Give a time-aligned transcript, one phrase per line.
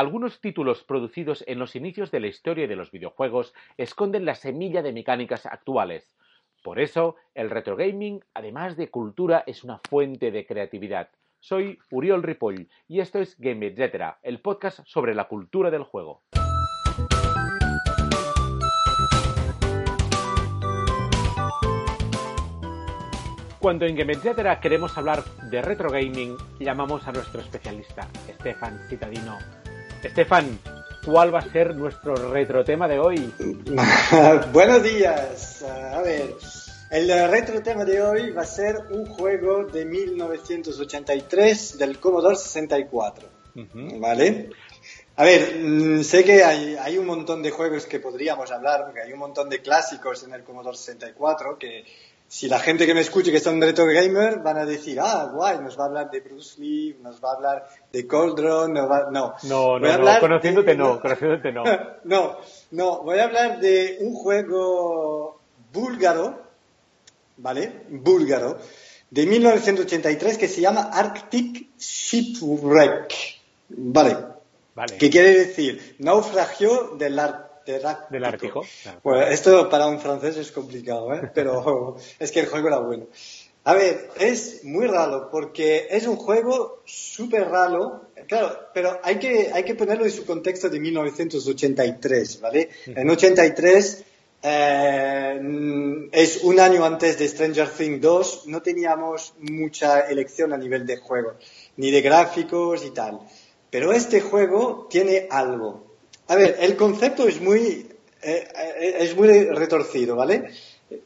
[0.00, 4.80] algunos títulos producidos en los inicios de la historia de los videojuegos esconden la semilla
[4.80, 6.16] de mecánicas actuales.
[6.62, 11.10] Por eso, el retro gaming, además de cultura, es una fuente de creatividad.
[11.38, 16.22] Soy Uriol Ripoll y esto es Game Etc., el podcast sobre la cultura del juego.
[23.58, 24.58] Cuando en Game Etc.
[24.62, 29.59] queremos hablar de retro gaming, llamamos a nuestro especialista, Estefan Citadino.
[30.02, 30.58] Estefan,
[31.04, 33.32] ¿cuál va a ser nuestro retro tema de hoy?
[34.52, 35.62] Buenos días.
[35.62, 36.34] A ver,
[36.90, 43.28] el retro tema de hoy va a ser un juego de 1983 del Commodore 64.
[43.98, 44.48] ¿Vale?
[45.16, 49.02] A ver, mm, sé que hay, hay, un montón de juegos que podríamos hablar, porque
[49.02, 51.84] hay un montón de clásicos en el Commodore 64 que
[52.30, 55.28] si la gente que me escuche que está un retro gamer van a decir, ah,
[55.34, 58.88] guay, nos va a hablar de Bruce Lee, nos va a hablar de Coldron, no,
[58.88, 59.10] va...
[59.10, 59.34] no.
[59.42, 61.64] No, no, no, conociéndote no, conociéndote no.
[62.04, 62.36] no,
[62.70, 65.40] no, voy a hablar de un juego
[65.72, 66.40] búlgaro,
[67.38, 67.82] ¿vale?
[67.88, 68.58] Búlgaro,
[69.10, 73.12] de 1983 que se llama Arctic Shipwreck,
[73.70, 74.16] ¿vale?
[74.76, 74.98] Vale.
[74.98, 75.96] ¿Qué quiere decir?
[75.98, 77.16] Naufragio del
[77.84, 78.64] Ártico del Ártico.
[79.02, 81.30] Bueno, esto para un francés es complicado, ¿eh?
[81.34, 83.06] pero es que el juego era bueno.
[83.64, 89.50] A ver, es muy raro porque es un juego súper raro, claro, pero hay que,
[89.52, 92.70] hay que ponerlo en su contexto de 1983, ¿vale?
[92.86, 94.04] En 83
[94.42, 100.86] eh, es un año antes de Stranger Things 2, no teníamos mucha elección a nivel
[100.86, 101.34] de juego,
[101.76, 103.20] ni de gráficos y tal.
[103.70, 105.89] Pero este juego tiene algo.
[106.30, 107.88] A ver, el concepto es muy,
[108.22, 110.52] eh, eh, es muy retorcido, ¿vale?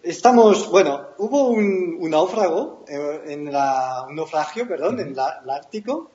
[0.02, 6.10] Estamos, bueno, hubo un, náufrago, eh, en la, un naufragio, perdón, en el Ártico,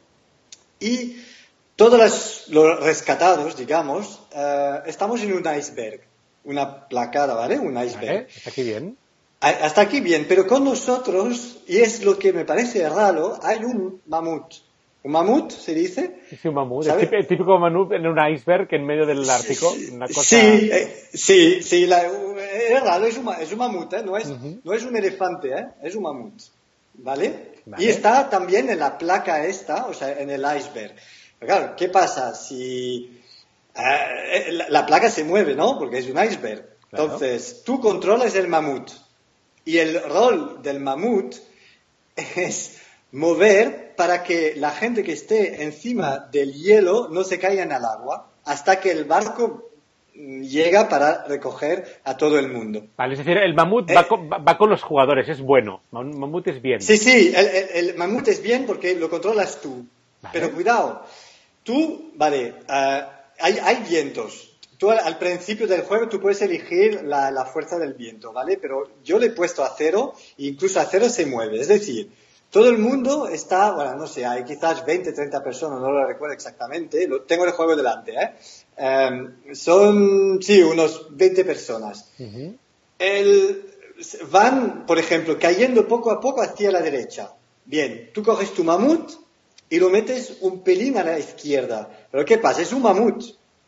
[0.80, 1.16] y
[1.76, 4.20] todos los, rescatados, digamos,
[4.86, 6.02] estamos en un iceberg,
[6.44, 7.58] una placada, ¿vale?
[7.58, 8.28] Un iceberg.
[8.28, 8.96] hasta aquí bien.
[9.40, 14.04] Hasta aquí bien, pero con nosotros, y es lo que me parece raro, hay un
[14.06, 14.69] mamut.
[15.02, 16.22] ¿Un mamut se dice?
[16.30, 16.86] Sí, un mamut.
[16.88, 19.74] El típico mamut en un iceberg en medio del Ártico.
[19.94, 20.24] Una cosa...
[20.24, 21.84] Sí, eh, sí, sí.
[21.84, 24.04] es raro, es un, es un mamut, ¿eh?
[24.04, 25.68] no, es, no es un elefante, ¿eh?
[25.84, 26.42] es un mamut.
[26.96, 27.54] ¿Vale?
[27.78, 30.96] Y está también en la placa esta, o sea, en el iceberg.
[31.40, 32.34] claro, ¿qué pasa?
[32.36, 33.22] Si
[33.76, 35.78] eh, la, placa se mueve, ¿no?
[35.78, 36.66] Porque es un iceberg.
[36.92, 38.92] Entonces, tú controlas el mamut.
[39.64, 41.36] Y el rol del mamut
[42.36, 47.74] es mover para que la gente que esté encima del hielo no se caiga en
[47.74, 49.72] el agua hasta que el barco
[50.14, 52.88] llega para recoger a todo el mundo.
[52.96, 54.08] Vale, es decir, el mamut va,
[54.54, 55.82] eh, con, los jugadores, es bueno.
[55.92, 56.80] Mamut es bien.
[56.80, 59.86] Sí, sí, el, mamut es bien porque lo controlas tú.
[60.32, 61.04] Pero cuidado,
[61.64, 63.04] tú, vale, eh,
[63.38, 64.58] hay, vientos.
[64.78, 68.58] Tú al, principio del juego tú puedes elegir la, la, fuerza del viento, ¿vale?
[68.62, 71.60] Pero yo le he puesto a cero e incluso a cero se mueve.
[71.60, 72.10] Es decir,
[72.50, 76.34] todo el mundo está, bueno, no sé, hay quizás 20, 30 personas, no lo recuerdo
[76.34, 78.32] exactamente, lo, tengo el juego delante, ¿eh?
[78.76, 82.12] Em, son, sí, unos 20 personas.
[82.98, 83.64] el,
[84.32, 87.34] van, por ejemplo, cayendo poco a poco hacia la derecha.
[87.66, 89.12] Bien, tú coges tu mamut
[89.70, 92.08] y lo metes un pelín a la izquierda.
[92.10, 92.62] Pero ¿qué pasa?
[92.62, 93.24] Es un mamut,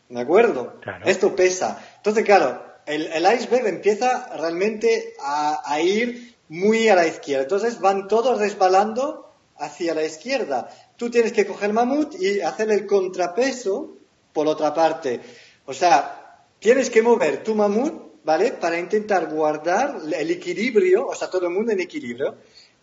[0.09, 0.79] ¿de acuerdo?
[1.05, 1.85] Esto pesa.
[1.97, 7.43] Entonces, claro, el, iceberg empieza realmente a ir muy a la izquierda.
[7.43, 10.69] Entonces van todos resbalando hacia la izquierda.
[10.97, 13.95] Tú tienes que coger mamut y hacer el contrapeso
[14.33, 15.21] por otra parte.
[15.65, 18.51] O sea, tienes que mover tu mamut, ¿vale?
[18.51, 22.35] Para intentar guardar el equilibrio, o sea, todo el mundo en equilibrio.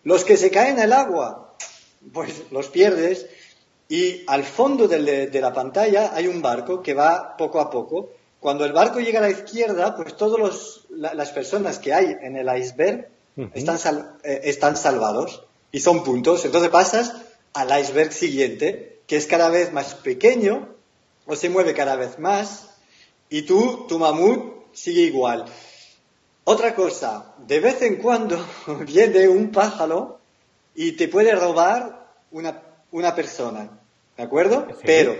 [0.03, 1.55] Los que se caen al agua,
[2.11, 3.27] pues los pierdes.
[3.87, 8.09] Y al fondo de, la pantalla hay un barco que va poco a poco.
[8.39, 12.47] Cuando el barco llega a la izquierda, pues todas las personas que hay en el
[12.57, 13.18] iceberg
[13.53, 16.45] están, eh, están salvados y son puntos.
[16.45, 17.13] Entonces pasas
[17.53, 20.69] al iceberg siguiente, que es cada vez más pequeño
[21.25, 22.69] o se mueve cada vez más
[23.29, 25.45] y tú, tu mamut, sigue igual.
[26.43, 28.43] Otra cosa, de vez en cuando
[28.87, 30.19] viene un pájaro
[30.73, 33.69] y te puede robar una, una persona,
[34.17, 34.67] ¿de acuerdo?
[34.83, 35.15] Pero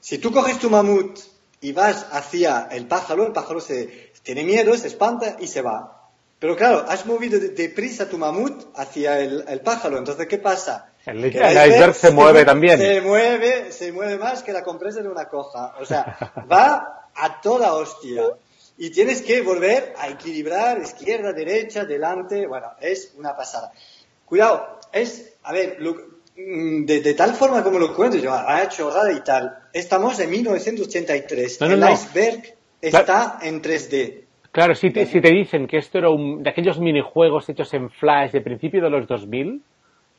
[0.00, 1.18] si tú coges tu mamut
[1.60, 6.03] y vas hacia el pájaro, el pájaro se tiene miedo, se espanta y se va.
[6.44, 9.96] Pero claro, has movido deprisa tu mamut hacia el, pájaro.
[9.96, 10.92] Entonces, ¿qué pasa?
[11.06, 12.78] El, iceberg se mueve también.
[12.78, 15.74] Se mueve, se mueve más que la compresa de una coja.
[15.80, 16.18] O sea,
[16.52, 18.24] va a toda hostia.
[18.76, 22.46] Y tienes que volver a equilibrar izquierda, derecha, delante.
[22.46, 23.72] Bueno, es una pasada.
[24.26, 29.20] Cuidado, es, a ver, mm, de, tal forma como lo cuento, yo, ah, chorrada y
[29.22, 29.60] tal.
[29.72, 31.62] Estamos en 1983.
[31.62, 31.90] No, no, el no.
[31.90, 34.23] iceberg está en 3D.
[34.54, 37.90] Claro, si te, si te dicen que esto era un, de aquellos minijuegos hechos en
[37.90, 39.60] Flash de principio de los 2000,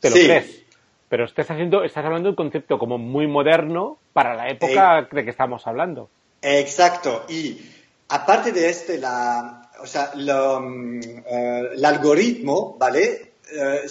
[0.02, 0.26] te lo Sí.
[0.26, 0.62] crees.
[1.08, 5.24] Pero estás, haciendo, estás hablando de un concepto como muy moderno para la época de
[5.24, 6.10] que estamos hablando.
[6.42, 7.24] Exacto.
[7.30, 7.62] Y
[8.10, 13.36] aparte de este, la, o sea, lo, mm, eh, el algoritmo, ¿vale?
[13.54, 13.82] Eh,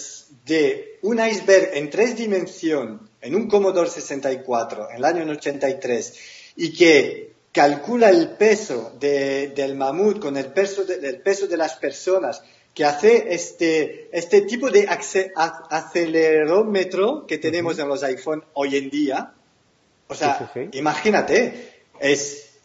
[0.45, 6.71] de un iceberg en tres dimensiones en un Commodore 64 en el año 83 y
[6.71, 11.77] que calcula el peso de- del mamut con el peso de, del peso de las
[11.77, 12.43] personas
[12.73, 14.85] que hace este, este tipo de
[15.69, 19.31] acelerómetro que tenemos en los iPhone hoy en día.
[20.07, 20.77] O sea, Sí, sí, sí.
[20.79, 22.59] imagínate, es,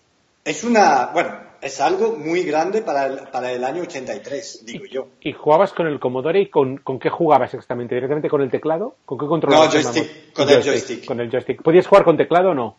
[0.44, 5.06] es una, bueno, es algo muy grande para el, para el año 83, digo yo.
[5.20, 7.94] ¿Y jugabas con el Commodore y con, con qué jugabas exactamente?
[7.94, 8.96] ¿Directamente con el teclado?
[9.06, 9.72] ¿Con qué controlabas?
[9.72, 10.32] No, el joystick, mamut?
[10.34, 11.04] con el joystick.
[11.06, 11.62] Con el joystick.
[11.62, 12.76] ¿Podías jugar con teclado o no?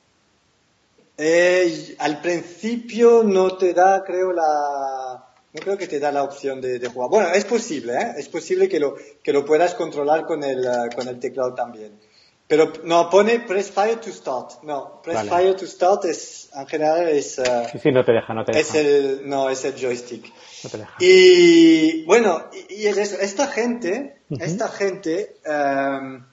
[1.24, 5.24] Eh, al principio no te da, creo, la...
[5.54, 7.10] No creo que te da la opción de, de jugar.
[7.10, 8.14] Bueno, es posible, ¿eh?
[8.18, 12.00] Es posible que lo, que lo puedas controlar con el, eh, con el teclado también.
[12.48, 14.64] Pero no, pone press fire to start.
[14.64, 15.30] No, press Vale.
[15.30, 18.60] fire to start es, en general, es, eh, Sí, sí, no te deja, no te
[18.60, 18.80] es deja.
[18.88, 20.26] el, no, es el joystick.
[20.64, 20.94] No te deja.
[21.00, 23.18] Y bueno, y, y es eso.
[23.20, 26.26] Esta gente, esta gente em,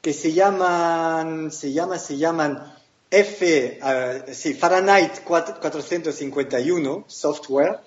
[0.00, 2.74] que se llaman, se llama, se llaman
[3.10, 7.78] F, eh, sí, Fahrenheit 4- 451 Software.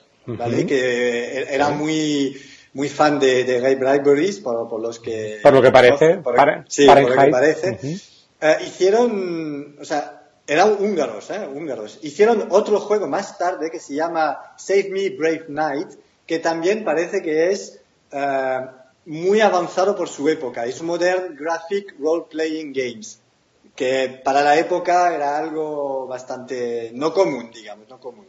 [0.66, 2.42] Que e- era muy,
[2.74, 5.40] muy fan de, de Ray Bradbury, por, por los que...
[5.44, 7.68] Por lo que parece, por- Fahre- sí, por lo que parece.
[8.42, 11.48] Eh, hicieron, o sea, eran húngaros, ¿eh?
[11.54, 12.00] Húngaros.
[12.02, 15.90] Hicieron otro juego más tarde que se llama Save Me Brave Knight,
[16.26, 17.80] que también parece que es
[18.12, 18.60] eh,
[19.06, 20.66] muy avanzado por su época.
[20.66, 23.20] Es Modern Graphic Role Playing Games,
[23.76, 28.28] que para la época era algo bastante no común, digamos, no común.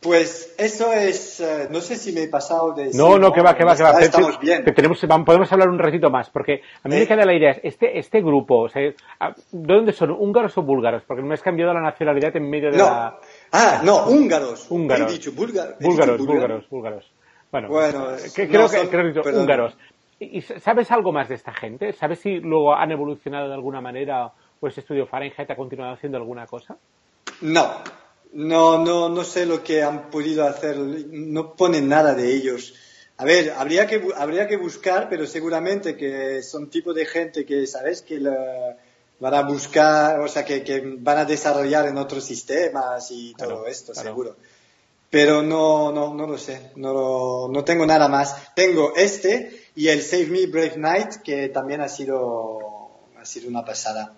[0.00, 2.90] Pues eso es, eh, no sé si me he pasado de...
[2.94, 3.98] No, no, que va, que va, que va.
[3.98, 4.62] Te- Estamos bien.
[4.64, 7.06] te tenemos, podemos hablar un ratito más, porque a mí me Eh.
[7.08, 8.80] queda la idea, este, este grupo, o sea,
[9.18, 10.12] ah, ¿de dónde son?
[10.12, 11.02] ¿Húngaros o búlgaros?
[11.04, 13.18] Porque me has cambiado la nacionalidad en medio de la...
[13.50, 14.70] ah, no, húngaros.
[14.70, 15.10] Húngaros.
[15.10, 16.16] He dicho Búlgaros, búlgaro.
[16.16, 17.12] búlgaros, búlgaros.
[17.50, 19.76] Bueno, Bueno, eh, creo, que, húngaros.
[20.20, 21.92] ¿Y sabes algo más de esta gente?
[21.92, 26.18] ¿Sabes si luego han evolucionado de alguna manera o ese estudio Fahrenheit ha continuado haciendo
[26.18, 26.76] alguna cosa?
[27.40, 27.70] No,
[28.32, 32.74] no, no, no sé lo que han podido hacer, no ponen nada de ellos.
[33.16, 37.66] A ver, habría que, habría que buscar, pero seguramente que son tipo de gente que,
[37.66, 38.02] ¿sabes?
[38.02, 38.76] Que la-
[39.20, 43.66] van a buscar, o sea, que, que van a desarrollar en otros sistemas y todo
[43.66, 44.08] esto, claro.
[44.08, 44.36] seguro.
[45.10, 48.54] Pero no, no, no lo sé, no, lo- no tengo nada más.
[48.54, 53.64] Tengo este y el Save Me Brave Knight, que también ha sido, ha sido una
[53.64, 54.12] pasada.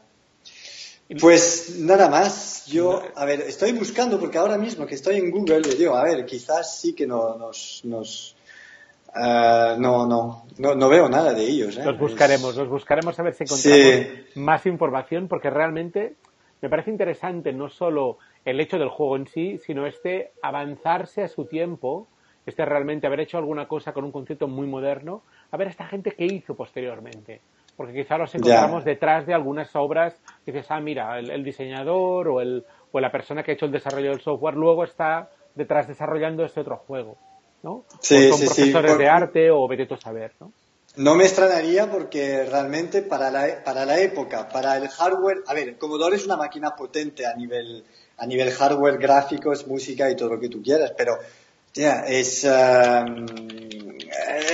[1.21, 5.61] Pues nada más, yo, a ver, estoy buscando porque ahora mismo que estoy en Google
[5.61, 8.37] le digo, a ver, quizás sí que no, nos, nos
[9.13, 11.77] ah, no, no, no, no veo nada de ellos.
[11.77, 11.85] ¿eh?
[11.85, 13.71] Los buscaremos, los buscaremos a ver si Sí.
[13.71, 16.15] encontramos más información, porque realmente
[16.63, 18.17] me parece interesante no solo
[18.47, 22.09] el hecho del juego en sí, sino este avanzarse a su tiempo,
[22.47, 25.87] este realmente haber hecho alguna cosa con un concepto muy moderno, a ver a esta
[25.87, 27.41] gente qué hizo posteriormente.
[27.77, 30.15] Porque quizá los encontramos detrás de algunas obras
[30.45, 33.67] que dices, ah, mira, el, el diseñador o, el, o la persona que ha hecho
[33.67, 37.17] el desarrollo del software luego está detrás desarrollando este otro juego,
[37.63, 37.85] ¿no?
[38.01, 40.53] Sí, o son sí, sí, profesores por- de arte o vete tú a saber, ¿no?
[40.97, 45.69] No me extrañaría porque realmente para la, para la época, para el hardware, a ver,
[45.69, 47.85] el Commodore es una máquina potente a nivel,
[48.19, 51.17] a nivel hardware, gráficos, música y todo lo que tú quieras, pero
[51.73, 53.27] tía, es, um,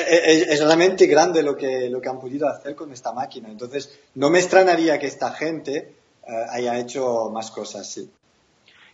[0.09, 3.49] es, es realmente grande lo que, lo que han podido hacer con esta máquina.
[3.49, 5.93] Entonces, no me extrañaría que esta gente
[6.27, 8.11] eh, haya hecho más cosas, sí.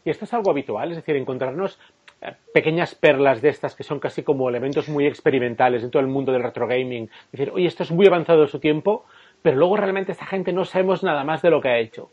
[0.05, 1.79] Y esto es algo habitual, es decir, encontrarnos
[2.21, 6.33] eh, pequeñas perlas de estas que son casi como elementos muy experimentales dentro del mundo
[6.33, 7.05] del retro gaming.
[7.26, 9.05] Es decir, oye, esto es muy avanzado de su tiempo,
[9.43, 12.11] pero luego realmente esta gente no sabemos nada más de lo que ha hecho.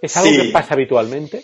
[0.00, 0.40] ¿Es algo Sí.
[0.40, 1.42] que pasa habitualmente?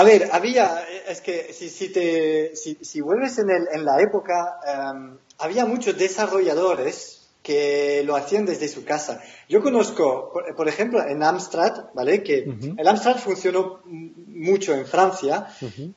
[0.00, 4.00] A ver, había, es que si, si, te, si, si vuelves en, el, en la
[4.00, 9.22] época, em, había muchos desarrolladores que lo hacían desde su casa.
[9.46, 12.22] Yo conozco, por, por ejemplo, en Amstrad, ¿vale?
[12.22, 15.48] Que el Amstrad funcionó mucho en Francia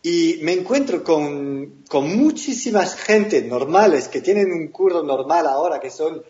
[0.02, 5.90] y me encuentro con, con muchísimas gente normales que tienen un curro normal ahora, que
[5.90, 6.24] son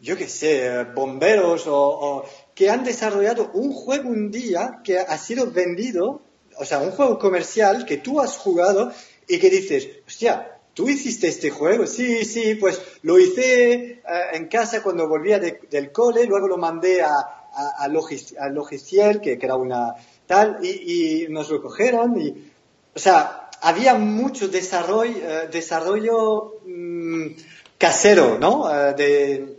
[0.00, 2.24] yo qué sé, eh, bomberos o, o
[2.54, 6.20] que han desarrollado un juego un día que ha sido vendido,
[6.58, 8.92] o sea, un juego comercial que tú has jugado
[9.26, 11.86] y que dices, hostia, ¿tú hiciste este juego?
[11.86, 14.00] Sí, sí, pues lo hice eh,
[14.32, 19.56] en casa cuando volvía del cole, luego lo mandé a, a, a, Logiciel, que, era
[19.56, 19.94] una
[20.26, 22.20] tal, y, nos lo cogieron.
[22.20, 22.52] Y,
[22.94, 27.26] o sea, había mucho desarrollo, eh, desarrollo mmm,
[27.76, 28.72] casero, ¿no?
[28.72, 29.57] Eh, de,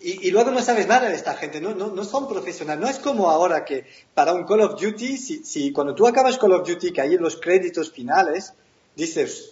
[0.00, 2.80] y, y, luego no sabes nada de esta gente, no, no, no, son profesionales.
[2.82, 6.38] No es como ahora que para un Call of Duty, si, si cuando tú acabas
[6.38, 8.54] Call of Duty, que hay en los créditos finales,
[8.96, 9.50] dices,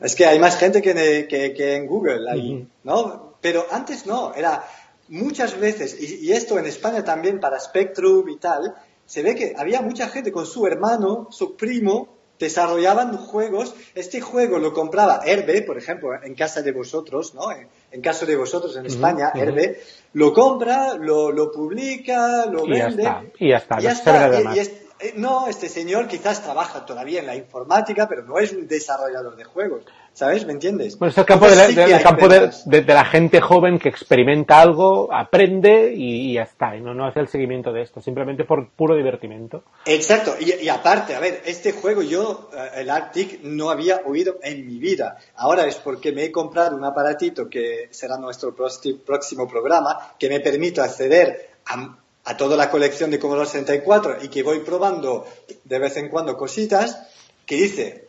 [0.00, 3.38] es que hay más gente que, que, que en Google ahí, ¿no?
[3.40, 4.64] Pero antes no, era
[5.08, 8.74] muchas veces, y, y, esto en España también para Spectrum y tal,
[9.06, 13.74] se ve que había mucha gente con su hermano, su primo, desarrollaban juegos.
[13.94, 17.50] Este juego lo compraba Herbe, por ejemplo, en casa de vosotros, ¿no?
[17.52, 19.80] En, en caso de vosotros en España, uh -huh, Herbe,
[20.12, 23.02] lo compra, lo, lo publica, lo y vende.
[23.02, 23.80] Ya está, y ya está.
[23.80, 24.52] Y ya está.
[24.54, 24.72] Y, y es,
[25.16, 29.44] no, este señor quizás trabaja todavía en la informática, pero no es un desarrollador de
[29.44, 29.84] juegos.
[30.12, 30.46] ¿Sabes?
[30.46, 30.98] ¿Me entiendes?
[30.98, 33.90] Bueno, es el campo, de la, sí de, el campo de, la gente joven que
[33.90, 36.74] experimenta algo, aprende y, y ya está.
[36.74, 39.64] Y no, no hace el seguimiento de esto, simplemente por puro divertimento.
[39.84, 40.34] Exacto.
[40.40, 44.66] Y, y aparte, a ver, este juego yo, uh, el Arctic, no había oído en
[44.66, 45.18] mi vida.
[45.36, 50.40] Ahora es porque me he comprado un aparatito que será nuestro próximo programa, que me
[50.40, 55.26] permite acceder a a toda la colección de Commodore 64 y que voy probando
[55.64, 57.00] de vez en cuando cositas,
[57.46, 58.08] que dice,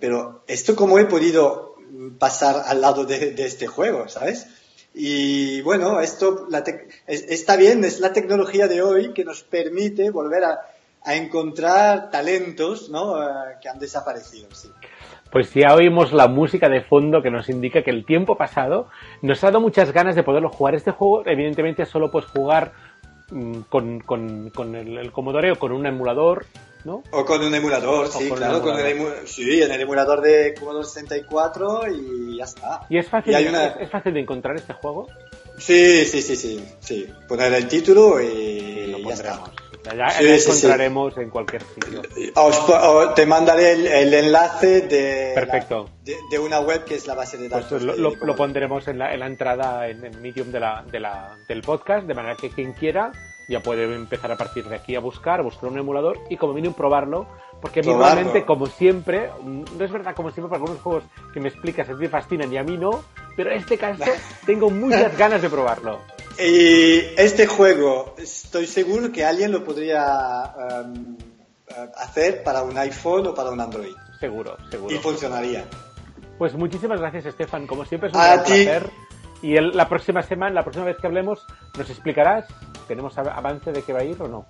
[0.00, 1.76] pero esto cómo he podido
[2.18, 4.46] pasar al lado de, este juego, ¿sabes?
[4.94, 6.48] Y bueno, esto
[7.06, 10.60] está bien, es la tecnología de hoy que nos permite volver a,
[11.10, 13.12] encontrar talentos ¿no?
[13.12, 13.24] uh,
[13.62, 14.48] que han desaparecido.
[14.52, 14.68] Sí.
[15.30, 18.88] Pues ya oímos la música de fondo que nos indica que el tiempo pasado
[19.22, 20.74] nos ha dado muchas ganas de poderlo jugar.
[20.74, 22.72] Este juego, evidentemente, solo puedes jugar
[23.68, 26.46] con, con, con el, el, Commodore o con un emulador,
[26.84, 27.02] ¿no?
[27.10, 30.86] O con un emulador, o sí, claro, con el sí, en el emulador de Commodore
[30.86, 32.86] 64 y ya está.
[32.88, 33.66] ¿Y es fácil, y una...
[33.66, 35.08] es, es, fácil de encontrar este juego?
[35.58, 37.06] Sí, sí, sí, sí, sí.
[37.28, 39.40] Poner el título y, lo ya está.
[39.96, 41.22] Ya, sí, encontraremos sí, sí.
[41.22, 42.02] en cualquier sitio.
[42.34, 45.84] Os, te mandaré el, el enlace de, Perfecto.
[45.84, 47.68] La, de, de, una web que es la base de datos.
[47.70, 50.84] Pues lo, lo, lo, pondremos en la, en la entrada en el medium de la,
[50.90, 53.12] de la, del podcast, de manera que quien quiera
[53.48, 56.52] ya puede empezar a partir de aquí a buscar, a buscar un emulador y como
[56.52, 57.26] mínimo probarlo,
[57.62, 61.88] porque normalmente, como siempre, no es verdad como siempre para algunos juegos que me explicas
[61.88, 63.02] a ti me fascinan y a mí no,
[63.38, 64.02] pero en este caso
[64.44, 66.00] tengo muchas ganas de probarlo.
[66.36, 70.52] Y este juego, estoy seguro que alguien lo podría
[70.84, 71.16] um,
[71.96, 73.94] hacer para un iPhone o para un Android.
[74.18, 74.92] Seguro, seguro.
[74.92, 75.64] Y funcionaría.
[76.36, 77.68] Pues muchísimas gracias, Estefan.
[77.68, 78.90] Como siempre es un gran placer.
[79.40, 81.46] Y el, la próxima semana, la próxima vez que hablemos,
[81.78, 82.44] ¿nos explicarás?
[82.88, 84.46] ¿Tenemos avance de qué va a ir o no?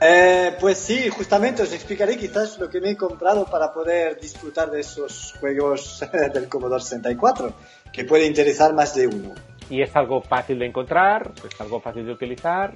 [0.00, 4.70] Eh, pues sí, justamente os explicaré quizás lo que me he comprado para poder disfrutar
[4.70, 7.52] de esos juegos del Commodore 64,
[7.92, 9.34] que puede interesar más de uno.
[9.68, 11.32] ¿Y es algo fácil de encontrar?
[11.48, 12.72] ¿Es algo fácil de utilizar?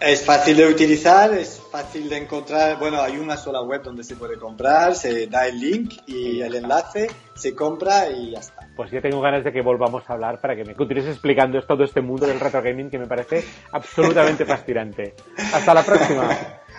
[0.00, 2.78] Es fácil de utilizar, es fácil de encontrar.
[2.78, 6.54] Bueno, hay una sola web donde se puede comprar, se da el link y el
[6.54, 8.68] enlace, se compra y ya está.
[8.76, 11.84] Pues ya tengo ganas de que volvamos a hablar para que me continúes explicando todo
[11.84, 15.14] este mundo del retro gaming que me parece absolutamente fascinante.
[15.54, 16.28] Hasta la próxima.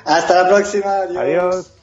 [0.06, 0.98] Hasta la próxima.
[0.98, 1.18] Adiós.
[1.18, 1.77] Adiós.